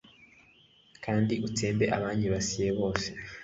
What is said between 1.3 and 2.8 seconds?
utsembe abanyibasiye